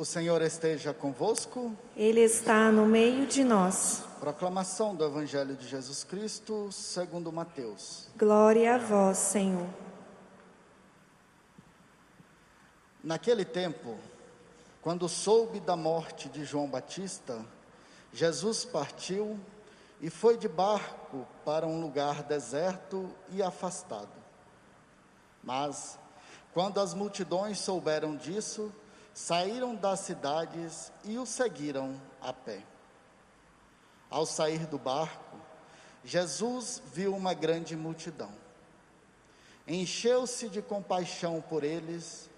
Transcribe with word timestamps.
O 0.00 0.04
Senhor 0.06 0.40
esteja 0.40 0.94
convosco. 0.94 1.76
Ele 1.94 2.22
está 2.22 2.72
no 2.72 2.86
meio 2.86 3.26
de 3.26 3.44
nós. 3.44 4.02
Proclamação 4.18 4.94
do 4.94 5.04
Evangelho 5.04 5.54
de 5.54 5.68
Jesus 5.68 6.04
Cristo, 6.04 6.72
segundo 6.72 7.30
Mateus. 7.30 8.08
Glória 8.16 8.76
a 8.76 8.78
vós, 8.78 9.18
Senhor. 9.18 9.68
Naquele 13.04 13.44
tempo, 13.44 13.98
quando 14.80 15.06
soube 15.06 15.60
da 15.60 15.76
morte 15.76 16.30
de 16.30 16.46
João 16.46 16.66
Batista, 16.66 17.44
Jesus 18.10 18.64
partiu 18.64 19.38
e 20.00 20.08
foi 20.08 20.38
de 20.38 20.48
barco 20.48 21.28
para 21.44 21.66
um 21.66 21.78
lugar 21.78 22.22
deserto 22.22 23.06
e 23.28 23.42
afastado. 23.42 24.08
Mas, 25.44 25.98
quando 26.54 26.80
as 26.80 26.94
multidões 26.94 27.58
souberam 27.58 28.16
disso, 28.16 28.72
saíram 29.14 29.74
das 29.74 30.00
cidades 30.00 30.92
e 31.04 31.18
o 31.18 31.26
seguiram 31.26 32.00
a 32.20 32.32
pé. 32.32 32.62
Ao 34.08 34.26
sair 34.26 34.66
do 34.66 34.78
barco, 34.78 35.36
Jesus 36.04 36.82
viu 36.92 37.14
uma 37.14 37.34
grande 37.34 37.76
multidão. 37.76 38.32
Encheu-se 39.66 40.48
de 40.48 40.62
compaixão 40.62 41.40
por 41.40 41.62
eles 41.62 42.28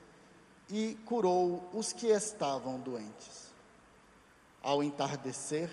e 0.69 0.99
curou 1.07 1.69
os 1.73 1.93
que 1.93 2.09
estavam 2.09 2.79
doentes. 2.79 3.53
Ao 4.63 4.83
entardecer, 4.83 5.71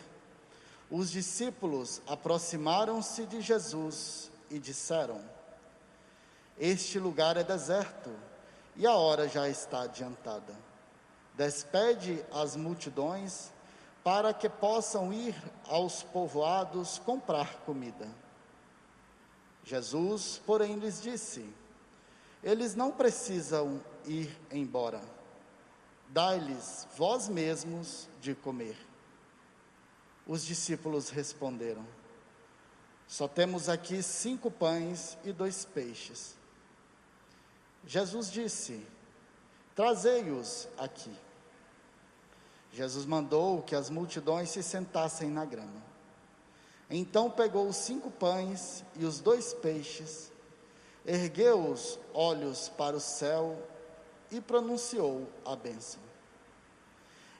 os 0.90 1.12
discípulos 1.12 2.02
aproximaram-se 2.08 3.26
de 3.26 3.42
Jesus 3.42 4.32
e 4.50 4.58
disseram: 4.58 5.22
Este 6.58 6.98
lugar 6.98 7.38
é 7.38 7.44
deserto 7.44 8.12
e 8.76 8.88
a 8.88 8.94
hora 8.94 9.28
já 9.28 9.50
está 9.50 9.82
adiantada 9.82 10.69
Despede 11.40 12.22
as 12.34 12.58
multidões 12.58 13.50
para 14.04 14.34
que 14.34 14.50
possam 14.50 15.14
ir 15.14 15.34
aos 15.70 16.04
povoados 16.04 17.00
comprar 17.00 17.62
comida. 17.62 18.10
Jesus, 19.64 20.42
porém, 20.46 20.76
lhes 20.76 21.02
disse: 21.02 21.50
Eles 22.44 22.76
não 22.76 22.92
precisam 22.92 23.82
ir 24.04 24.38
embora. 24.52 25.02
Dai-lhes 26.10 26.86
vós 26.98 27.30
mesmos 27.30 28.10
de 28.20 28.36
comer. 28.36 28.76
Os 30.28 30.44
discípulos 30.44 31.10
responderam: 31.10 31.88
Só 33.08 33.30
temos 33.30 33.70
aqui 33.70 34.04
cinco 34.04 34.52
pães 34.52 35.18
e 35.24 35.32
dois 35.32 35.64
peixes. 35.64 36.36
Jesus 37.86 38.30
disse: 38.30 38.86
Trazei-os 39.74 40.68
aqui. 40.78 41.29
Jesus 42.72 43.06
mandou 43.06 43.62
que 43.62 43.76
as 43.76 43.90
multidões 43.90 44.50
se 44.50 44.62
sentassem 44.62 45.30
na 45.30 45.46
grama. 45.46 45.90
Então 46.90 47.30
pegou 47.30 47.68
os 47.68 47.76
cinco 47.76 48.10
pães 48.10 48.84
e 48.96 49.06
os 49.06 49.20
dois 49.20 49.54
peixes, 49.54 50.32
ergueu 51.06 51.72
os 51.72 52.00
olhos 52.14 52.70
para 52.70 52.96
o 52.96 53.00
céu 53.00 53.58
e 54.32 54.40
pronunciou 54.40 55.28
a 55.46 55.56
bênção. 55.56 56.02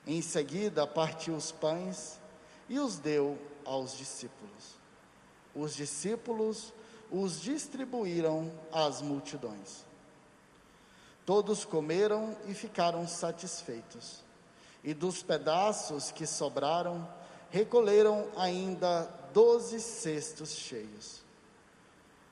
Em 0.06 0.22
seguida, 0.22 0.86
partiu 0.86 1.34
os 1.34 1.52
pães 1.52 2.18
e 2.68 2.78
os 2.78 2.98
deu 2.98 3.38
aos 3.64 3.96
discípulos. 3.96 4.78
Os 5.54 5.74
discípulos 5.74 6.72
os 7.10 7.40
distribuíram 7.40 8.52
às 8.72 9.02
multidões. 9.02 9.84
Todos 11.26 11.64
comeram 11.64 12.36
e 12.46 12.54
ficaram 12.54 13.06
satisfeitos 13.06 14.29
e 14.82 14.94
dos 14.94 15.22
pedaços 15.22 16.10
que 16.10 16.26
sobraram, 16.26 17.06
recolheram 17.50 18.28
ainda 18.36 19.08
doze 19.32 19.80
cestos 19.80 20.50
cheios. 20.50 21.22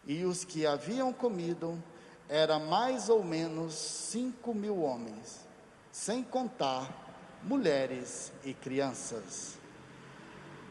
E 0.06 0.24
os 0.24 0.44
que 0.44 0.66
haviam 0.66 1.12
comido 1.12 1.82
era 2.28 2.58
mais 2.58 3.08
ou 3.08 3.22
menos 3.22 3.74
cinco 3.74 4.54
mil 4.54 4.82
homens, 4.82 5.46
sem 5.90 6.22
contar 6.22 7.38
mulheres 7.42 8.32
e 8.44 8.54
crianças. 8.54 9.58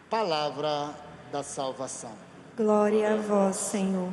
Palavra 0.09 0.95
da 1.31 1.43
salvação. 1.43 2.13
Glória 2.55 3.13
a 3.13 3.17
vós, 3.17 3.55
Senhor. 3.55 4.11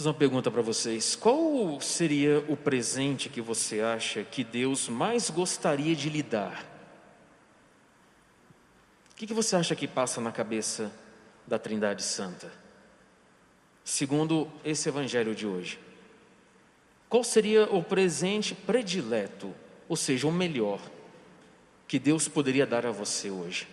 Fazer 0.00 0.08
uma 0.08 0.14
pergunta 0.14 0.50
para 0.50 0.62
vocês. 0.62 1.14
Qual 1.14 1.78
seria 1.78 2.38
o 2.48 2.56
presente 2.56 3.28
que 3.28 3.42
você 3.42 3.82
acha 3.82 4.24
que 4.24 4.42
Deus 4.42 4.88
mais 4.88 5.28
gostaria 5.28 5.94
de 5.94 6.08
lhe 6.08 6.22
dar? 6.22 6.64
O 9.12 9.14
que, 9.14 9.26
que 9.26 9.34
você 9.34 9.56
acha 9.56 9.76
que 9.76 9.86
passa 9.86 10.18
na 10.18 10.32
cabeça 10.32 10.90
da 11.46 11.58
Trindade 11.58 12.02
Santa? 12.02 12.50
Segundo 13.84 14.50
esse 14.64 14.88
evangelho 14.88 15.34
de 15.34 15.46
hoje. 15.46 15.78
Qual 17.06 17.22
seria 17.22 17.64
o 17.64 17.84
presente 17.84 18.54
predileto, 18.54 19.54
ou 19.86 19.96
seja, 19.96 20.26
o 20.26 20.32
melhor, 20.32 20.80
que 21.86 21.98
Deus 21.98 22.26
poderia 22.26 22.66
dar 22.66 22.86
a 22.86 22.90
você 22.90 23.30
hoje? 23.30 23.68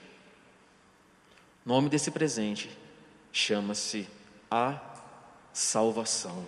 O 1.66 1.70
nome 1.70 1.88
desse 1.88 2.12
presente 2.12 2.70
chama-se 3.32 4.06
a 4.52 4.87
salvação 5.58 6.46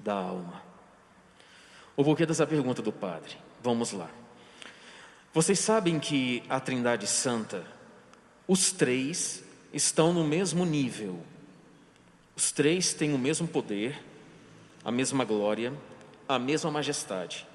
da 0.00 0.14
alma. 0.14 0.60
O 1.96 2.02
porquê 2.02 2.26
dessa 2.26 2.44
pergunta 2.44 2.82
do 2.82 2.90
padre? 2.90 3.36
Vamos 3.62 3.92
lá. 3.92 4.10
Vocês 5.32 5.60
sabem 5.60 6.00
que 6.00 6.42
a 6.48 6.58
Trindade 6.58 7.06
Santa, 7.06 7.64
os 8.48 8.72
três 8.72 9.44
estão 9.72 10.12
no 10.12 10.24
mesmo 10.24 10.66
nível. 10.66 11.20
Os 12.34 12.50
três 12.50 12.92
têm 12.92 13.14
o 13.14 13.18
mesmo 13.18 13.46
poder, 13.46 14.02
a 14.84 14.90
mesma 14.90 15.24
glória, 15.24 15.72
a 16.28 16.36
mesma 16.36 16.68
majestade. 16.68 17.46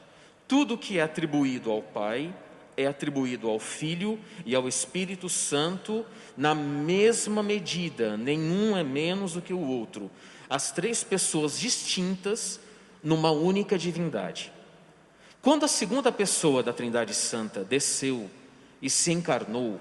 Tudo 0.48 0.78
que 0.78 1.00
é 1.00 1.02
atribuído 1.02 1.70
ao 1.70 1.82
Pai 1.82 2.34
é 2.78 2.88
atribuído 2.88 3.50
ao 3.50 3.60
Filho 3.60 4.18
e 4.46 4.56
ao 4.56 4.70
Espírito 4.70 5.28
Santo 5.28 6.06
na 6.38 6.56
mesma 6.56 7.44
medida, 7.44 8.16
nenhum 8.16 8.78
é 8.78 8.84
menos 8.86 9.34
do 9.34 9.42
que 9.42 9.54
o 9.54 9.60
outro 9.60 10.10
as 10.54 10.72
três 10.72 11.04
pessoas 11.04 11.60
distintas 11.60 12.60
numa 13.04 13.32
única 13.32 13.76
divindade. 13.76 14.54
Quando 15.42 15.64
a 15.66 15.68
segunda 15.68 16.12
pessoa 16.12 16.62
da 16.62 16.72
Trindade 16.72 17.16
Santa 17.16 17.64
desceu 17.64 18.30
e 18.80 18.88
se 18.88 19.12
encarnou, 19.12 19.80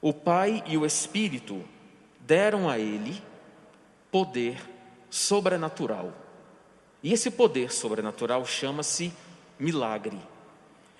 o 0.00 0.14
Pai 0.14 0.64
e 0.66 0.78
o 0.78 0.86
Espírito 0.86 1.62
deram 2.20 2.66
a 2.66 2.78
ele 2.78 3.22
poder 4.10 4.58
sobrenatural. 5.10 6.14
E 7.02 7.12
esse 7.12 7.30
poder 7.30 7.70
sobrenatural 7.70 8.46
chama-se 8.46 9.12
milagre. 9.58 10.18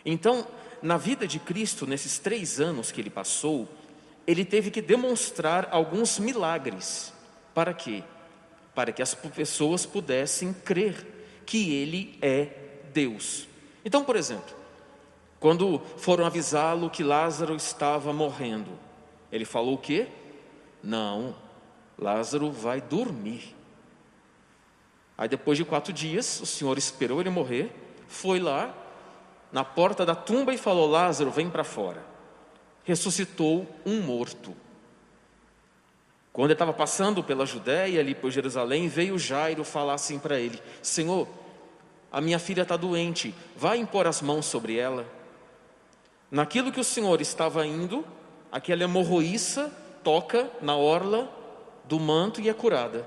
Então, 0.05 0.47
na 0.83 0.99
vida 0.99 1.27
de 1.27 1.39
Cristo, 1.39 1.87
nesses 1.87 2.19
três 2.19 2.61
anos 2.61 2.93
que 2.93 3.01
ele 3.01 3.09
passou, 3.09 3.67
ele 4.27 4.45
teve 4.45 4.71
que 4.71 4.83
demonstrar 4.83 5.71
alguns 5.73 6.19
milagres. 6.19 7.15
Para 7.61 7.75
quê? 7.75 8.03
Para 8.75 8.91
que 8.91 9.03
as 9.03 9.13
pessoas 9.13 9.85
pudessem 9.85 10.51
crer 10.51 11.43
que 11.45 11.75
Ele 11.75 12.19
é 12.23 12.49
Deus. 12.91 13.47
Então, 13.85 14.03
por 14.03 14.17
exemplo, 14.17 14.57
quando 15.39 15.79
foram 15.99 16.25
avisá-lo 16.25 16.89
que 16.89 17.03
Lázaro 17.03 17.55
estava 17.55 18.15
morrendo, 18.15 18.71
ele 19.31 19.45
falou 19.45 19.75
o 19.75 19.79
quê? 19.79 20.09
Não, 20.83 21.37
Lázaro 21.99 22.51
vai 22.51 22.81
dormir. 22.81 23.55
Aí 25.19 25.29
depois 25.29 25.59
de 25.59 25.65
quatro 25.67 25.93
dias, 25.93 26.41
o 26.41 26.47
Senhor 26.47 26.79
esperou 26.79 27.21
ele 27.21 27.29
morrer, 27.29 27.71
foi 28.09 28.41
lá 28.41 28.75
na 29.53 29.65
porta 29.65 30.07
da 30.07 30.15
tumba 30.15 30.55
e 30.55 30.57
falou: 30.57 30.89
Lázaro, 30.89 31.31
vem 31.31 31.51
para 31.51 31.63
fora. 31.63 32.03
Ressuscitou 32.85 33.69
um 33.85 34.01
morto. 34.01 34.57
Quando 36.41 36.53
ele 36.53 36.55
estava 36.55 36.73
passando 36.73 37.23
pela 37.23 37.45
Judéia, 37.45 38.01
ali 38.01 38.15
por 38.15 38.31
Jerusalém, 38.31 38.89
veio 38.89 39.19
Jairo 39.19 39.63
falar 39.63 39.93
assim 39.93 40.19
para 40.19 40.41
ele: 40.41 40.59
Senhor, 40.81 41.29
a 42.11 42.19
minha 42.19 42.39
filha 42.39 42.63
está 42.63 42.79
doente, 42.79 43.35
vai 43.55 43.77
impor 43.77 44.07
as 44.07 44.23
mãos 44.23 44.47
sobre 44.47 44.79
ela. 44.79 45.05
Naquilo 46.31 46.73
que 46.73 46.81
o 46.81 46.85
Senhor 46.85 47.21
estava 47.21 47.67
indo, 47.67 48.07
aquela 48.51 48.85
hemorroíça 48.85 49.71
toca 50.03 50.51
na 50.63 50.75
orla 50.75 51.31
do 51.85 52.01
manto 52.01 52.41
e 52.41 52.49
é 52.49 52.55
curada. 52.55 53.07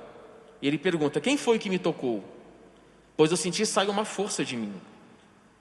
E 0.61 0.67
ele 0.67 0.77
pergunta: 0.77 1.19
Quem 1.19 1.35
foi 1.35 1.57
que 1.57 1.71
me 1.71 1.79
tocou? 1.79 2.23
Pois 3.17 3.31
eu 3.31 3.37
senti 3.37 3.65
sair 3.65 3.89
uma 3.89 4.05
força 4.05 4.45
de 4.45 4.55
mim. 4.55 4.79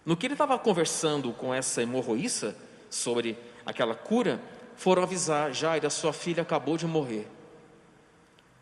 No 0.05 0.15
que 0.15 0.27
ele 0.27 0.35
estava 0.35 0.59
conversando 0.59 1.33
com 1.33 1.55
essa 1.55 1.81
hemorroíça 1.81 2.55
sobre 2.91 3.35
aquela 3.65 3.95
cura, 3.95 4.43
foram 4.77 5.03
avisar: 5.03 5.55
Jairo, 5.55 5.87
a 5.87 5.91
sua 5.91 6.13
filha 6.13 6.43
acabou 6.43 6.77
de 6.77 6.87
morrer. 6.87 7.27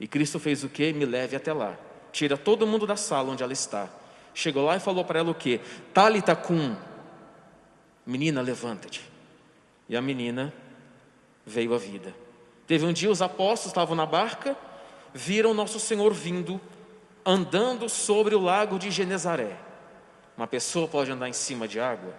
E 0.01 0.09
Cristo 0.09 0.41
fez 0.41 0.65
o 0.65 0.69
que? 0.71 0.93
Me 0.95 1.05
leve 1.05 1.37
até 1.37 1.53
lá. 1.53 1.77
Tira 2.11 2.37
todo 2.37 2.67
mundo 2.67 2.87
da 2.87 2.97
sala 2.97 3.31
onde 3.31 3.43
ela 3.43 3.53
está. 3.53 3.89
Chegou 4.33 4.65
lá 4.65 4.77
e 4.77 4.81
falou 4.81 5.05
para 5.05 5.19
ela 5.19 5.31
o 5.31 5.35
que? 5.35 5.61
Talita 5.93 6.35
cum. 6.35 6.75
Menina, 8.07 8.41
levanta-te. 8.41 9.09
E 9.87 9.97
a 9.97 10.01
menina 10.01 10.53
veio 11.45 11.75
à 11.75 11.79
vida. 11.79 12.15
Teve 12.67 12.87
um 12.87 12.93
dia 12.93 13.11
os 13.11 13.21
apóstolos 13.21 13.67
estavam 13.67 13.95
na 13.95 14.07
barca, 14.07 14.57
viram 15.13 15.53
nosso 15.53 15.79
Senhor 15.79 16.15
vindo, 16.15 16.61
andando 17.27 17.89
sobre 17.89 18.35
o 18.35 18.41
lago 18.41 18.79
de 18.79 18.91
Genezaré. 18.91 19.57
Uma 20.37 20.47
pessoa 20.47 20.89
pode 20.89 21.11
andar 21.11 21.29
em 21.29 21.33
cima 21.33 21.69
de 21.69 21.79
água? 21.79 22.15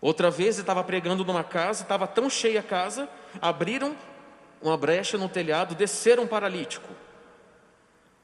Outra 0.00 0.30
vez 0.30 0.56
ele 0.56 0.62
estava 0.62 0.82
pregando 0.82 1.24
numa 1.24 1.44
casa, 1.44 1.82
estava 1.82 2.06
tão 2.06 2.28
cheia 2.30 2.60
a 2.60 2.62
casa, 2.62 3.08
abriram 3.40 3.94
uma 4.62 4.76
brecha 4.76 5.16
no 5.16 5.28
telhado, 5.28 5.74
desceram 5.74 6.24
um 6.24 6.26
paralítico. 6.26 6.88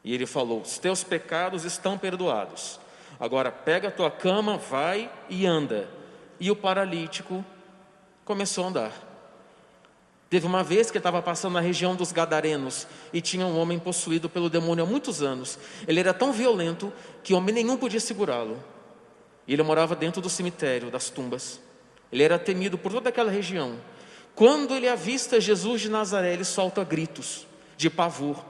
E 0.02 0.14
ele 0.14 0.26
falou: 0.26 0.60
Os 0.60 0.78
teus 0.78 1.02
pecados 1.02 1.64
estão 1.64 1.96
perdoados. 1.96 2.78
Agora 3.18 3.50
pega 3.50 3.88
a 3.88 3.92
tua 3.92 4.10
cama, 4.10 4.58
vai 4.58 5.10
e 5.28 5.46
anda. 5.46 5.88
E 6.38 6.50
o 6.50 6.56
paralítico 6.56 7.44
começou 8.24 8.64
a 8.64 8.68
andar. 8.68 8.92
Teve 10.28 10.46
uma 10.46 10.64
vez 10.64 10.90
que 10.90 10.98
estava 10.98 11.22
passando 11.22 11.52
na 11.52 11.60
região 11.60 11.94
dos 11.94 12.10
Gadarenos 12.10 12.88
e 13.12 13.20
tinha 13.20 13.46
um 13.46 13.56
homem 13.56 13.78
possuído 13.78 14.28
pelo 14.28 14.50
demônio 14.50 14.84
há 14.84 14.86
muitos 14.86 15.22
anos. 15.22 15.58
Ele 15.86 16.00
era 16.00 16.12
tão 16.12 16.32
violento 16.32 16.92
que 17.22 17.34
homem 17.34 17.54
nenhum 17.54 17.76
podia 17.76 18.00
segurá-lo. 18.00 18.62
E 19.46 19.52
ele 19.52 19.62
morava 19.62 19.94
dentro 19.94 20.20
do 20.20 20.28
cemitério, 20.28 20.90
das 20.90 21.08
tumbas. 21.08 21.60
Ele 22.10 22.22
era 22.22 22.38
temido 22.38 22.76
por 22.76 22.90
toda 22.90 23.10
aquela 23.10 23.30
região. 23.30 23.76
Quando 24.34 24.74
ele 24.74 24.88
avista 24.88 25.40
Jesus 25.40 25.80
de 25.80 25.88
Nazaré, 25.88 26.32
ele 26.32 26.44
solta 26.44 26.82
gritos 26.82 27.46
de 27.76 27.88
pavor, 27.88 28.44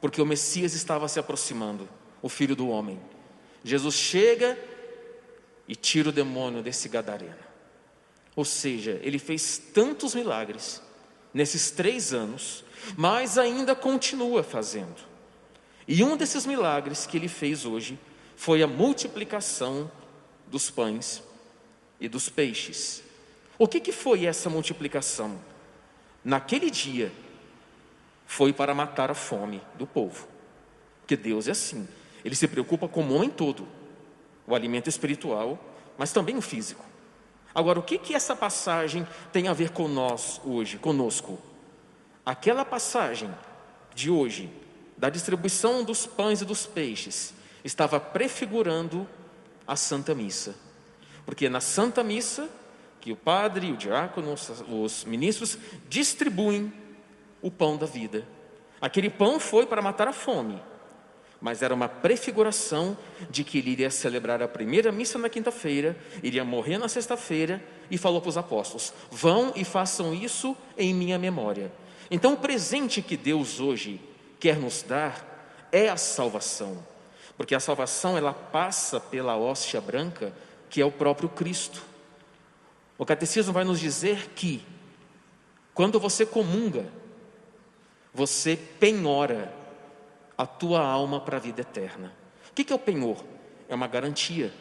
porque 0.00 0.20
o 0.20 0.26
Messias 0.26 0.74
estava 0.74 1.08
se 1.08 1.18
aproximando, 1.18 1.88
o 2.22 2.28
filho 2.28 2.56
do 2.56 2.68
homem. 2.68 3.00
Jesus 3.62 3.94
chega 3.94 4.58
e 5.68 5.76
tira 5.76 6.08
o 6.08 6.12
demônio 6.12 6.62
desse 6.62 6.88
gadareno. 6.88 7.44
Ou 8.34 8.44
seja, 8.44 8.98
ele 9.02 9.18
fez 9.18 9.58
tantos 9.72 10.14
milagres 10.14 10.82
nesses 11.32 11.70
três 11.70 12.12
anos, 12.12 12.64
mas 12.96 13.38
ainda 13.38 13.74
continua 13.74 14.42
fazendo. 14.42 14.96
E 15.86 16.02
um 16.02 16.16
desses 16.16 16.46
milagres 16.46 17.06
que 17.06 17.16
ele 17.16 17.28
fez 17.28 17.64
hoje 17.64 17.98
foi 18.36 18.62
a 18.62 18.66
multiplicação 18.66 19.90
dos 20.46 20.70
pães 20.70 21.22
e 22.00 22.08
dos 22.08 22.28
peixes. 22.28 23.03
O 23.58 23.68
que, 23.68 23.80
que 23.80 23.92
foi 23.92 24.26
essa 24.26 24.50
multiplicação? 24.50 25.38
Naquele 26.24 26.70
dia, 26.70 27.12
foi 28.26 28.52
para 28.52 28.74
matar 28.74 29.10
a 29.10 29.14
fome 29.14 29.60
do 29.76 29.86
povo. 29.86 30.26
Porque 31.00 31.16
Deus 31.16 31.46
é 31.48 31.52
assim, 31.52 31.86
Ele 32.24 32.34
se 32.34 32.48
preocupa 32.48 32.88
com 32.88 33.04
o 33.04 33.14
homem 33.14 33.30
todo, 33.30 33.68
o 34.46 34.54
alimento 34.54 34.88
espiritual, 34.88 35.58
mas 35.98 36.12
também 36.12 36.36
o 36.36 36.42
físico. 36.42 36.84
Agora, 37.54 37.78
o 37.78 37.82
que, 37.82 37.98
que 37.98 38.14
essa 38.14 38.34
passagem 38.34 39.06
tem 39.32 39.46
a 39.46 39.52
ver 39.52 39.70
com 39.70 39.86
nós 39.86 40.40
hoje, 40.44 40.78
conosco? 40.78 41.38
Aquela 42.26 42.64
passagem 42.64 43.32
de 43.94 44.10
hoje, 44.10 44.50
da 44.96 45.08
distribuição 45.08 45.84
dos 45.84 46.06
pães 46.06 46.40
e 46.40 46.44
dos 46.44 46.66
peixes, 46.66 47.32
estava 47.62 48.00
prefigurando 48.00 49.06
a 49.66 49.76
Santa 49.76 50.14
Missa. 50.14 50.54
Porque 51.24 51.48
na 51.48 51.60
Santa 51.60 52.02
Missa, 52.02 52.48
que 53.04 53.12
o 53.12 53.16
padre, 53.16 53.70
o 53.70 53.76
diácono, 53.76 54.32
os 54.32 55.04
ministros 55.04 55.58
distribuem 55.90 56.72
o 57.42 57.50
pão 57.50 57.76
da 57.76 57.84
vida. 57.84 58.26
Aquele 58.80 59.10
pão 59.10 59.38
foi 59.38 59.66
para 59.66 59.82
matar 59.82 60.08
a 60.08 60.12
fome, 60.14 60.58
mas 61.38 61.60
era 61.60 61.74
uma 61.74 61.86
prefiguração 61.86 62.96
de 63.28 63.44
que 63.44 63.58
ele 63.58 63.72
iria 63.72 63.90
celebrar 63.90 64.42
a 64.42 64.48
primeira 64.48 64.90
missa 64.90 65.18
na 65.18 65.28
quinta-feira, 65.28 65.94
iria 66.22 66.46
morrer 66.46 66.78
na 66.78 66.88
sexta-feira 66.88 67.62
e 67.90 67.98
falou 67.98 68.22
para 68.22 68.30
os 68.30 68.38
apóstolos: 68.38 68.94
Vão 69.10 69.52
e 69.54 69.66
façam 69.66 70.14
isso 70.14 70.56
em 70.74 70.94
minha 70.94 71.18
memória. 71.18 71.70
Então, 72.10 72.32
o 72.32 72.38
presente 72.38 73.02
que 73.02 73.18
Deus 73.18 73.60
hoje 73.60 74.00
quer 74.40 74.56
nos 74.56 74.82
dar 74.82 75.68
é 75.70 75.90
a 75.90 75.98
salvação, 75.98 76.82
porque 77.36 77.54
a 77.54 77.60
salvação 77.60 78.16
ela 78.16 78.32
passa 78.32 78.98
pela 78.98 79.36
hóstia 79.36 79.78
branca 79.78 80.32
que 80.70 80.80
é 80.80 80.86
o 80.86 80.90
próprio 80.90 81.28
Cristo. 81.28 81.92
O 82.96 83.04
catecismo 83.04 83.52
vai 83.52 83.64
nos 83.64 83.80
dizer 83.80 84.30
que, 84.34 84.64
quando 85.72 85.98
você 85.98 86.24
comunga, 86.24 86.86
você 88.12 88.56
penhora 88.56 89.52
a 90.38 90.46
tua 90.46 90.80
alma 90.80 91.20
para 91.20 91.36
a 91.36 91.40
vida 91.40 91.62
eterna. 91.62 92.12
O 92.50 92.54
que 92.54 92.72
é 92.72 92.76
o 92.76 92.78
penhor? 92.78 93.24
É 93.68 93.74
uma 93.74 93.88
garantia. 93.88 94.52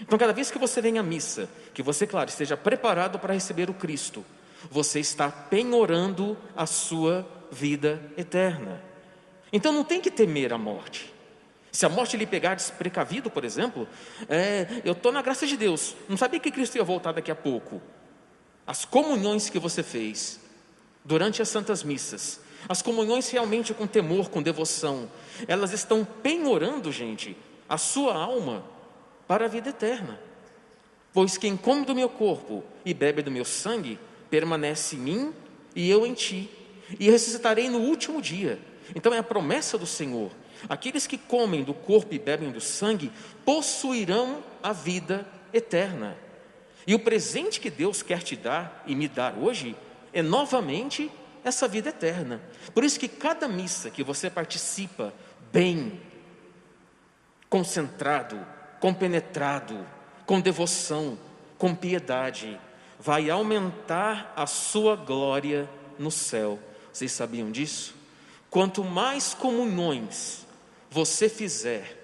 Então, 0.00 0.18
cada 0.18 0.32
vez 0.32 0.50
que 0.50 0.58
você 0.58 0.80
vem 0.80 0.98
à 0.98 1.02
missa, 1.02 1.48
que 1.74 1.82
você, 1.82 2.06
claro, 2.06 2.28
esteja 2.28 2.56
preparado 2.56 3.18
para 3.18 3.34
receber 3.34 3.68
o 3.68 3.74
Cristo, 3.74 4.24
você 4.70 5.00
está 5.00 5.30
penhorando 5.30 6.36
a 6.56 6.66
sua 6.66 7.26
vida 7.50 8.00
eterna. 8.16 8.82
Então, 9.52 9.72
não 9.72 9.84
tem 9.84 10.00
que 10.00 10.10
temer 10.10 10.52
a 10.52 10.58
morte. 10.58 11.12
Se 11.76 11.84
a 11.84 11.90
morte 11.90 12.16
lhe 12.16 12.24
pegar 12.24 12.54
desprecavido, 12.54 13.28
por 13.28 13.44
exemplo, 13.44 13.86
é, 14.30 14.80
eu 14.82 14.92
estou 14.92 15.12
na 15.12 15.20
graça 15.20 15.46
de 15.46 15.58
Deus, 15.58 15.94
não 16.08 16.16
sabia 16.16 16.40
que 16.40 16.50
Cristo 16.50 16.76
ia 16.76 16.82
voltar 16.82 17.12
daqui 17.12 17.30
a 17.30 17.34
pouco. 17.34 17.82
As 18.66 18.86
comunhões 18.86 19.50
que 19.50 19.58
você 19.58 19.82
fez 19.82 20.40
durante 21.04 21.42
as 21.42 21.50
santas 21.50 21.82
missas, 21.82 22.40
as 22.66 22.80
comunhões 22.80 23.28
realmente 23.28 23.74
com 23.74 23.86
temor, 23.86 24.30
com 24.30 24.40
devoção, 24.40 25.10
elas 25.46 25.74
estão 25.74 26.02
penhorando, 26.02 26.90
gente, 26.90 27.36
a 27.68 27.76
sua 27.76 28.14
alma 28.14 28.64
para 29.28 29.44
a 29.44 29.48
vida 29.48 29.68
eterna. 29.68 30.18
Pois 31.12 31.36
quem 31.36 31.58
come 31.58 31.84
do 31.84 31.94
meu 31.94 32.08
corpo 32.08 32.64
e 32.86 32.94
bebe 32.94 33.20
do 33.20 33.30
meu 33.30 33.44
sangue, 33.44 33.98
permanece 34.30 34.96
em 34.96 35.00
mim 35.00 35.34
e 35.74 35.90
eu 35.90 36.06
em 36.06 36.14
ti, 36.14 36.48
e 36.98 37.10
ressuscitarei 37.10 37.68
no 37.68 37.80
último 37.80 38.22
dia. 38.22 38.58
Então 38.94 39.12
é 39.12 39.18
a 39.18 39.22
promessa 39.22 39.76
do 39.76 39.84
Senhor 39.84 40.30
Aqueles 40.68 41.06
que 41.06 41.18
comem 41.18 41.62
do 41.62 41.74
corpo 41.74 42.14
e 42.14 42.18
bebem 42.18 42.50
do 42.50 42.60
sangue 42.60 43.12
possuirão 43.44 44.42
a 44.62 44.72
vida 44.72 45.26
eterna. 45.52 46.16
E 46.86 46.94
o 46.94 46.98
presente 46.98 47.60
que 47.60 47.70
Deus 47.70 48.02
quer 48.02 48.22
te 48.22 48.36
dar 48.36 48.84
e 48.86 48.94
me 48.94 49.08
dar 49.08 49.36
hoje 49.36 49.76
é 50.12 50.22
novamente 50.22 51.10
essa 51.44 51.66
vida 51.66 51.90
eterna. 51.90 52.40
Por 52.72 52.84
isso 52.84 52.98
que 52.98 53.08
cada 53.08 53.48
missa 53.48 53.90
que 53.90 54.02
você 54.02 54.30
participa 54.30 55.12
bem, 55.52 56.00
concentrado, 57.48 58.44
compenetrado, 58.80 59.86
com 60.24 60.40
devoção, 60.40 61.18
com 61.58 61.74
piedade, 61.74 62.58
vai 62.98 63.30
aumentar 63.30 64.32
a 64.36 64.46
sua 64.46 64.96
glória 64.96 65.68
no 65.98 66.10
céu. 66.10 66.58
Vocês 66.92 67.12
sabiam 67.12 67.50
disso? 67.50 67.94
Quanto 68.50 68.82
mais 68.82 69.34
comunhões 69.34 70.45
você 70.96 71.28
fizer, 71.28 71.94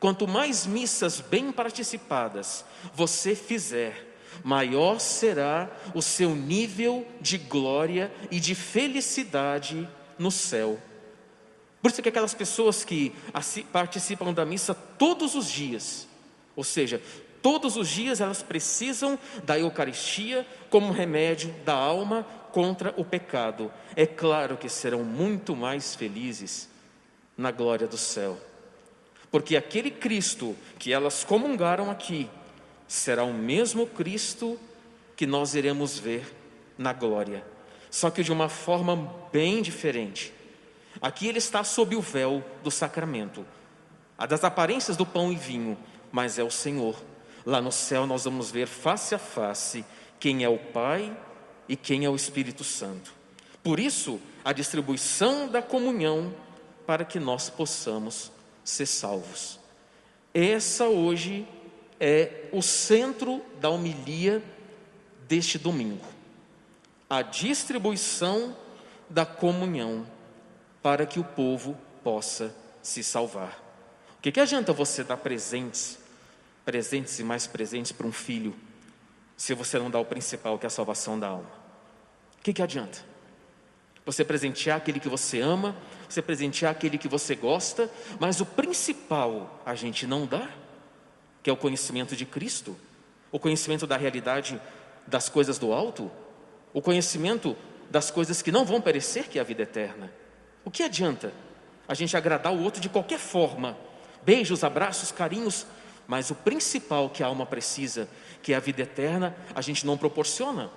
quanto 0.00 0.26
mais 0.26 0.64
missas 0.64 1.20
bem 1.20 1.52
participadas 1.52 2.64
você 2.94 3.34
fizer, 3.34 4.16
maior 4.42 4.98
será 5.00 5.70
o 5.94 6.00
seu 6.00 6.34
nível 6.34 7.06
de 7.20 7.36
glória 7.36 8.10
e 8.30 8.40
de 8.40 8.54
felicidade 8.54 9.86
no 10.18 10.30
céu. 10.30 10.80
Por 11.82 11.90
isso 11.90 12.00
que 12.00 12.08
aquelas 12.08 12.32
pessoas 12.32 12.86
que 12.86 13.14
participam 13.70 14.32
da 14.32 14.46
missa 14.46 14.72
todos 14.74 15.34
os 15.34 15.46
dias, 15.46 16.08
ou 16.56 16.64
seja, 16.64 17.02
todos 17.42 17.76
os 17.76 17.86
dias 17.86 18.22
elas 18.22 18.42
precisam 18.42 19.18
da 19.44 19.58
Eucaristia 19.58 20.46
como 20.70 20.90
remédio 20.90 21.54
da 21.66 21.74
alma 21.74 22.26
contra 22.50 22.94
o 22.96 23.04
pecado. 23.04 23.70
É 23.94 24.06
claro 24.06 24.56
que 24.56 24.70
serão 24.70 25.04
muito 25.04 25.54
mais 25.54 25.94
felizes 25.94 26.71
na 27.36 27.50
glória 27.50 27.86
do 27.86 27.96
céu. 27.96 28.38
Porque 29.30 29.56
aquele 29.56 29.90
Cristo 29.90 30.56
que 30.78 30.92
elas 30.92 31.24
comungaram 31.24 31.90
aqui 31.90 32.28
será 32.86 33.24
o 33.24 33.32
mesmo 33.32 33.86
Cristo 33.86 34.58
que 35.16 35.26
nós 35.26 35.54
iremos 35.54 35.98
ver 35.98 36.34
na 36.76 36.92
glória, 36.92 37.44
só 37.90 38.10
que 38.10 38.22
de 38.22 38.32
uma 38.32 38.48
forma 38.48 39.14
bem 39.32 39.62
diferente. 39.62 40.32
Aqui 41.00 41.26
ele 41.26 41.38
está 41.38 41.64
sob 41.64 41.96
o 41.96 42.00
véu 42.00 42.44
do 42.62 42.70
sacramento, 42.70 43.46
a 44.18 44.26
das 44.26 44.44
aparências 44.44 44.96
do 44.96 45.06
pão 45.06 45.32
e 45.32 45.36
vinho, 45.36 45.78
mas 46.10 46.38
é 46.38 46.44
o 46.44 46.50
Senhor. 46.50 46.96
Lá 47.44 47.60
no 47.60 47.72
céu 47.72 48.06
nós 48.06 48.24
vamos 48.24 48.50
ver 48.50 48.66
face 48.66 49.14
a 49.14 49.18
face 49.18 49.84
quem 50.20 50.44
é 50.44 50.48
o 50.48 50.58
Pai 50.58 51.16
e 51.68 51.76
quem 51.76 52.04
é 52.04 52.10
o 52.10 52.14
Espírito 52.16 52.62
Santo. 52.62 53.12
Por 53.62 53.80
isso, 53.80 54.20
a 54.44 54.52
distribuição 54.52 55.48
da 55.48 55.62
comunhão 55.62 56.34
para 56.86 57.04
que 57.04 57.18
nós 57.18 57.48
possamos 57.48 58.32
ser 58.64 58.86
salvos. 58.86 59.58
Essa 60.34 60.86
hoje 60.86 61.46
é 62.00 62.48
o 62.52 62.62
centro 62.62 63.42
da 63.60 63.68
homilia 63.68 64.42
deste 65.28 65.58
domingo. 65.58 66.04
A 67.08 67.22
distribuição 67.22 68.56
da 69.08 69.26
comunhão 69.26 70.06
para 70.82 71.06
que 71.06 71.20
o 71.20 71.24
povo 71.24 71.78
possa 72.02 72.54
se 72.82 73.04
salvar. 73.04 73.60
O 74.18 74.22
que, 74.22 74.32
que 74.32 74.40
adianta 74.40 74.72
você 74.72 75.04
dar 75.04 75.16
presentes, 75.18 75.98
presentes 76.64 77.18
e 77.18 77.24
mais 77.24 77.46
presentes 77.46 77.92
para 77.92 78.06
um 78.06 78.12
filho, 78.12 78.54
se 79.36 79.54
você 79.54 79.78
não 79.78 79.90
dá 79.90 79.98
o 79.98 80.04
principal, 80.04 80.58
que 80.58 80.66
é 80.66 80.68
a 80.68 80.70
salvação 80.70 81.18
da 81.18 81.28
alma? 81.28 81.50
O 82.38 82.42
que, 82.42 82.52
que 82.52 82.62
adianta? 82.62 83.11
Você 84.04 84.24
presentear 84.24 84.76
aquele 84.76 84.98
que 84.98 85.08
você 85.08 85.40
ama, 85.40 85.76
você 86.08 86.20
presentear 86.20 86.72
aquele 86.72 86.98
que 86.98 87.08
você 87.08 87.34
gosta, 87.34 87.90
mas 88.18 88.40
o 88.40 88.46
principal 88.46 89.62
a 89.64 89.74
gente 89.74 90.06
não 90.06 90.26
dá, 90.26 90.48
que 91.42 91.48
é 91.48 91.52
o 91.52 91.56
conhecimento 91.56 92.16
de 92.16 92.26
Cristo, 92.26 92.76
o 93.30 93.38
conhecimento 93.38 93.86
da 93.86 93.96
realidade 93.96 94.60
das 95.06 95.28
coisas 95.28 95.58
do 95.58 95.72
alto, 95.72 96.10
o 96.72 96.82
conhecimento 96.82 97.56
das 97.90 98.10
coisas 98.10 98.42
que 98.42 98.50
não 98.50 98.64
vão 98.64 98.80
perecer, 98.80 99.28
que 99.28 99.38
é 99.38 99.40
a 99.40 99.44
vida 99.44 99.62
eterna. 99.62 100.12
O 100.64 100.70
que 100.70 100.82
adianta 100.82 101.32
a 101.86 101.94
gente 101.94 102.16
agradar 102.16 102.52
o 102.52 102.62
outro 102.62 102.80
de 102.80 102.88
qualquer 102.88 103.18
forma? 103.18 103.76
Beijos, 104.22 104.64
abraços, 104.64 105.12
carinhos, 105.12 105.66
mas 106.06 106.30
o 106.30 106.34
principal 106.34 107.10
que 107.10 107.22
a 107.22 107.26
alma 107.26 107.46
precisa, 107.46 108.08
que 108.42 108.52
é 108.52 108.56
a 108.56 108.60
vida 108.60 108.82
eterna, 108.82 109.34
a 109.54 109.60
gente 109.60 109.86
não 109.86 109.96
proporciona. 109.96 110.70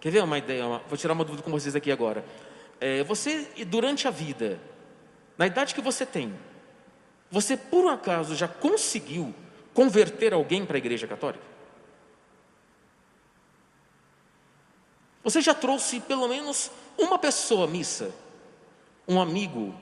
Quer 0.00 0.10
ver 0.10 0.22
uma 0.22 0.38
ideia? 0.38 0.64
Vou 0.88 0.96
tirar 0.96 1.12
uma 1.12 1.24
dúvida 1.24 1.42
com 1.42 1.50
vocês 1.50 1.74
aqui 1.74 1.90
agora. 1.90 2.24
É, 2.80 3.02
você, 3.04 3.48
durante 3.66 4.06
a 4.06 4.10
vida, 4.10 4.60
na 5.36 5.46
idade 5.46 5.74
que 5.74 5.80
você 5.80 6.06
tem, 6.06 6.34
você 7.30 7.56
por 7.56 7.84
um 7.84 7.88
acaso 7.88 8.34
já 8.34 8.48
conseguiu 8.48 9.34
converter 9.74 10.32
alguém 10.32 10.64
para 10.64 10.76
a 10.76 10.78
Igreja 10.78 11.06
Católica? 11.06 11.44
Você 15.22 15.40
já 15.40 15.52
trouxe 15.54 16.00
pelo 16.00 16.28
menos 16.28 16.70
uma 16.96 17.18
pessoa 17.18 17.64
à 17.64 17.68
missa? 17.68 18.12
um 19.08 19.18
amigo, 19.18 19.74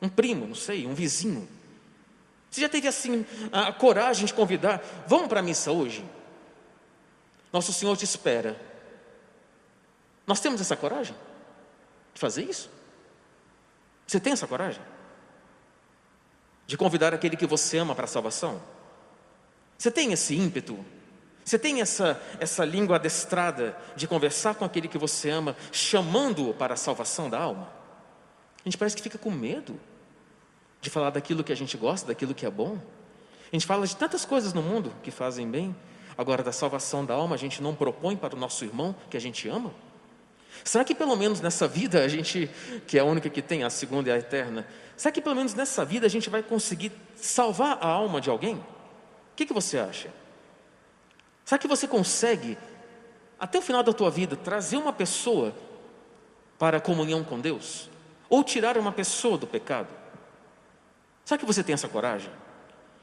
um 0.00 0.08
primo, 0.10 0.46
não 0.46 0.54
sei, 0.54 0.86
um 0.86 0.94
vizinho. 0.94 1.48
Você 2.50 2.60
já 2.60 2.68
teve 2.68 2.86
assim 2.86 3.24
a 3.50 3.72
coragem 3.72 4.26
de 4.26 4.34
convidar? 4.34 4.84
Vamos 5.06 5.28
para 5.28 5.40
a 5.40 5.42
missa 5.42 5.72
hoje? 5.72 6.04
Nosso 7.50 7.72
Senhor 7.72 7.96
te 7.96 8.04
espera. 8.04 8.60
Nós 10.26 10.38
temos 10.38 10.60
essa 10.60 10.76
coragem 10.76 11.16
de 12.14 12.20
fazer 12.20 12.44
isso? 12.44 12.70
Você 14.06 14.20
tem 14.20 14.32
essa 14.32 14.46
coragem? 14.46 14.82
De 16.66 16.76
convidar 16.76 17.14
aquele 17.14 17.36
que 17.36 17.46
você 17.46 17.78
ama 17.78 17.94
para 17.94 18.04
a 18.04 18.08
salvação? 18.08 18.60
Você 19.78 19.90
tem 19.90 20.12
esse 20.12 20.34
ímpeto? 20.36 20.84
Você 21.44 21.58
tem 21.58 21.80
essa, 21.80 22.20
essa 22.38 22.64
língua 22.64 22.96
adestrada 22.96 23.76
de 23.96 24.06
conversar 24.06 24.54
com 24.54 24.64
aquele 24.64 24.86
que 24.86 24.98
você 24.98 25.30
ama, 25.30 25.56
chamando-o 25.72 26.54
para 26.54 26.74
a 26.74 26.76
salvação 26.76 27.28
da 27.28 27.40
alma? 27.40 27.68
A 28.60 28.68
gente 28.68 28.78
parece 28.78 28.94
que 28.94 29.02
fica 29.02 29.18
com 29.18 29.30
medo 29.30 29.78
de 30.80 30.88
falar 30.88 31.10
daquilo 31.10 31.42
que 31.42 31.52
a 31.52 31.56
gente 31.56 31.76
gosta, 31.76 32.06
daquilo 32.06 32.34
que 32.34 32.46
é 32.46 32.50
bom. 32.50 32.78
A 33.52 33.56
gente 33.56 33.66
fala 33.66 33.86
de 33.86 33.96
tantas 33.96 34.24
coisas 34.24 34.52
no 34.52 34.62
mundo 34.62 34.92
que 35.02 35.10
fazem 35.10 35.50
bem, 35.50 35.74
agora 36.16 36.42
da 36.42 36.52
salvação 36.52 37.04
da 37.04 37.14
alma 37.14 37.34
a 37.34 37.38
gente 37.38 37.62
não 37.62 37.74
propõe 37.74 38.16
para 38.16 38.36
o 38.36 38.38
nosso 38.38 38.64
irmão 38.64 38.94
que 39.10 39.16
a 39.16 39.20
gente 39.20 39.48
ama? 39.48 39.72
Será 40.64 40.84
que 40.84 40.94
pelo 40.94 41.16
menos 41.16 41.40
nessa 41.40 41.66
vida 41.66 42.04
a 42.04 42.08
gente, 42.08 42.50
que 42.86 42.98
é 42.98 43.00
a 43.00 43.04
única 43.04 43.28
que 43.28 43.42
tem, 43.42 43.64
a 43.64 43.70
segunda 43.70 44.10
e 44.10 44.12
a 44.12 44.18
eterna, 44.18 44.66
será 44.96 45.12
que 45.12 45.20
pelo 45.20 45.34
menos 45.34 45.54
nessa 45.54 45.84
vida 45.84 46.06
a 46.06 46.10
gente 46.10 46.30
vai 46.30 46.42
conseguir 46.42 46.92
salvar 47.16 47.78
a 47.80 47.86
alma 47.86 48.20
de 48.20 48.30
alguém? 48.30 48.56
O 48.56 49.34
que, 49.36 49.46
que 49.46 49.52
você 49.52 49.78
acha? 49.78 50.08
Será 51.44 51.58
que 51.58 51.66
você 51.66 51.88
consegue, 51.88 52.56
até 53.38 53.58
o 53.58 53.62
final 53.62 53.82
da 53.82 53.92
tua 53.92 54.10
vida, 54.10 54.36
trazer 54.36 54.76
uma 54.76 54.92
pessoa 54.92 55.54
para 56.58 56.76
a 56.76 56.80
comunhão 56.80 57.24
com 57.24 57.40
Deus? 57.40 57.90
ou 58.32 58.42
tirar 58.42 58.78
uma 58.78 58.90
pessoa 58.90 59.36
do 59.36 59.46
pecado? 59.46 59.88
Será 61.22 61.36
que 61.36 61.44
você 61.44 61.62
tem 61.62 61.74
essa 61.74 61.86
coragem? 61.86 62.30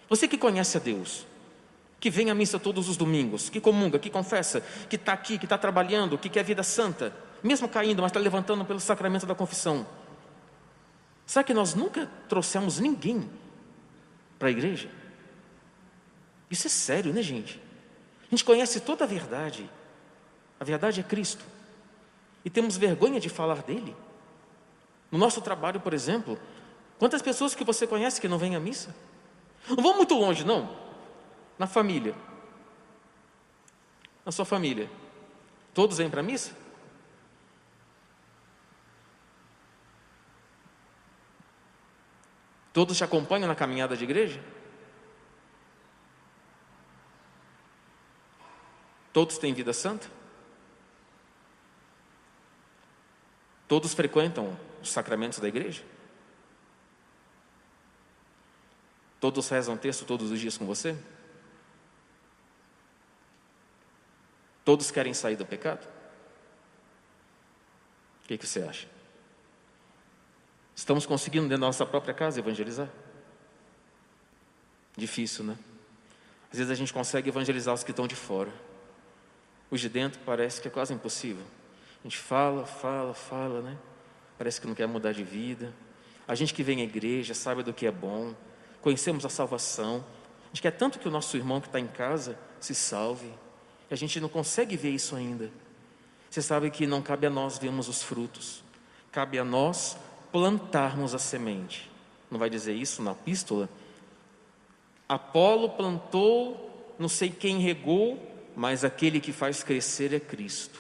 Você 0.10 0.28
que 0.28 0.40
conhece 0.40 0.76
a 0.76 0.80
Deus, 0.80 1.24
que 2.00 2.10
vem 2.10 2.32
à 2.32 2.34
missa 2.34 2.58
todos 2.58 2.90
os 2.90 2.98
domingos, 2.98 3.48
que 3.48 3.62
comunga, 3.62 4.00
que 4.00 4.10
confessa, 4.10 4.64
que 4.90 4.96
está 4.96 5.14
aqui, 5.14 5.38
que 5.38 5.46
está 5.46 5.56
trabalhando, 5.56 6.18
que 6.18 6.30
quer 6.30 6.44
vida 6.44 6.64
santa, 6.64 7.14
mesmo 7.44 7.68
caindo, 7.68 8.02
mas 8.02 8.10
está 8.10 8.20
levantando 8.20 8.66
pelo 8.66 8.80
sacramento 8.80 9.26
da 9.26 9.36
confissão. 9.36 9.86
Será 11.26 11.44
que 11.44 11.54
nós 11.54 11.76
nunca 11.76 12.10
trouxemos 12.28 12.80
ninguém 12.80 13.30
para 14.38 14.48
a 14.48 14.52
igreja? 14.52 14.90
Isso 16.50 16.68
é 16.68 16.70
sério, 16.70 17.14
né, 17.14 17.22
gente? 17.22 17.62
A 18.24 18.30
gente 18.32 18.44
conhece 18.44 18.80
toda 18.80 19.04
a 19.04 19.08
verdade. 19.08 19.70
A 20.60 20.64
verdade 20.64 21.00
é 21.00 21.04
Cristo. 21.04 21.46
E 22.44 22.50
temos 22.50 22.78
vergonha 22.78 23.20
de 23.20 23.30
falar 23.30 23.62
dele. 23.62 23.96
No 25.12 25.18
nosso 25.18 25.42
trabalho, 25.42 25.80
por 25.80 25.94
exemplo, 25.94 26.40
quantas 26.98 27.22
pessoas 27.22 27.56
que 27.56 27.64
você 27.64 27.86
conhece 27.86 28.20
que 28.20 28.28
não 28.28 28.38
vêm 28.38 28.56
à 28.56 28.60
missa? 28.60 28.96
Não 29.68 29.84
vão 29.84 29.96
muito 29.98 30.16
longe, 30.16 30.44
não. 30.44 30.76
Na 31.58 31.68
família. 31.68 32.16
Na 34.26 34.32
sua 34.32 34.46
família. 34.46 34.90
Todos 35.74 35.98
vêm 35.98 36.10
para 36.10 36.22
a 36.22 36.24
missa? 36.24 36.54
Todos 42.80 42.96
te 42.96 43.04
acompanham 43.04 43.46
na 43.46 43.56
caminhada 43.56 43.98
de 43.98 44.06
igreja? 44.06 44.42
Todos 49.12 49.38
têm 49.38 49.54
vida 49.54 49.74
santa? 49.74 50.10
Todos 53.68 53.94
frequentam 53.94 54.58
os 54.82 54.94
sacramentos 54.94 55.40
da 55.40 55.50
igreja? 55.50 55.84
Todos 59.20 59.50
rezam 59.50 59.76
texto 59.76 60.06
todos 60.06 60.32
os 60.32 60.40
dias 60.40 60.58
com 60.58 60.66
você? 60.66 60.98
Todos 64.64 64.90
querem 64.90 65.14
sair 65.14 65.36
do 65.36 65.46
pecado? 65.46 65.86
O 68.24 68.28
que, 68.30 68.38
que 68.38 68.48
você 68.48 68.64
acha? 68.64 68.99
Estamos 70.80 71.06
conseguindo 71.06 71.44
dentro 71.44 71.60
da 71.60 71.68
nossa 71.68 71.86
própria 71.86 72.14
casa 72.14 72.40
evangelizar? 72.40 72.88
Difícil, 74.96 75.44
né? 75.44 75.58
Às 76.50 76.58
vezes 76.58 76.72
a 76.72 76.74
gente 76.74 76.94
consegue 76.94 77.28
evangelizar 77.28 77.74
os 77.74 77.84
que 77.84 77.92
estão 77.92 78.08
de 78.08 78.16
fora. 78.16 78.50
Os 79.70 79.82
de 79.82 79.90
dentro 79.90 80.22
parece 80.26 80.62
que 80.62 80.70
é 80.70 80.72
quase 80.72 80.94
impossível. 80.94 81.44
A 82.00 82.04
gente 82.04 82.18
fala, 82.18 82.66
fala, 82.66 83.14
fala, 83.14 83.62
né? 83.62 83.78
parece 84.38 84.62
que 84.62 84.68
não 84.68 84.74
quer 84.74 84.88
mudar 84.88 85.12
de 85.12 85.22
vida. 85.22 85.74
A 86.26 86.34
gente 86.34 86.54
que 86.54 86.64
vem 86.64 86.80
à 86.80 86.86
igreja 86.86 87.34
sabe 87.34 87.62
do 87.62 87.74
que 87.74 87.86
é 87.86 87.92
bom, 87.92 88.34
conhecemos 88.82 89.26
a 89.26 89.30
salvação. 89.30 90.02
A 90.46 90.48
gente 90.48 90.62
quer 90.62 90.72
tanto 90.72 90.98
que 90.98 91.10
o 91.10 91.12
nosso 91.12 91.36
irmão 91.36 91.60
que 91.60 91.68
está 91.68 91.82
em 91.82 91.88
casa 91.88 92.40
se 92.58 92.74
salve. 92.74 93.34
E 93.92 93.94
a 93.94 93.98
gente 93.98 94.18
não 94.22 94.30
consegue 94.30 94.78
ver 94.78 94.92
isso 94.92 95.14
ainda. 95.14 95.52
Você 96.30 96.42
sabe 96.42 96.72
que 96.72 96.88
não 96.88 97.02
cabe 97.02 97.28
a 97.28 97.30
nós 97.30 97.58
vermos 97.58 97.90
os 97.90 98.02
frutos, 98.02 98.64
cabe 99.12 99.38
a 99.38 99.44
nós 99.44 99.98
plantarmos 100.32 101.14
a 101.14 101.20
semente. 101.20 101.90
Não 102.30 102.40
vai 102.40 102.50
dizer 102.50 102.74
isso 102.74 103.02
na 103.02 103.12
epístola? 103.12 103.70
Apolo 105.08 105.70
plantou, 105.70 106.94
não 107.00 107.10
sei 107.10 107.30
quem 107.30 107.60
regou, 107.60 108.22
mas 108.56 108.84
aquele 108.84 109.20
que 109.20 109.32
faz 109.32 109.64
crescer 109.64 110.14
é 110.14 110.20
Cristo. 110.20 110.80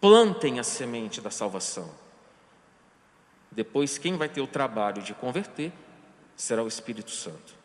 Plantem 0.00 0.58
a 0.58 0.64
semente 0.64 1.20
da 1.20 1.30
salvação. 1.30 1.90
Depois, 3.50 3.96
quem 3.96 4.16
vai 4.16 4.28
ter 4.28 4.40
o 4.40 4.46
trabalho 4.46 5.02
de 5.02 5.14
converter 5.14 5.72
será 6.36 6.62
o 6.62 6.68
Espírito 6.68 7.10
Santo. 7.10 7.55